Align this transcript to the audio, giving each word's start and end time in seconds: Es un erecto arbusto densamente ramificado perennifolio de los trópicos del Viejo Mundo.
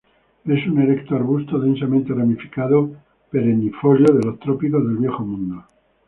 Es 0.45 0.65
un 0.67 0.81
erecto 0.81 1.15
arbusto 1.15 1.59
densamente 1.59 2.11
ramificado 2.11 2.89
perennifolio 3.29 4.07
de 4.15 4.23
los 4.25 4.39
trópicos 4.39 4.83
del 4.87 4.97
Viejo 4.97 5.23
Mundo. 5.23 5.63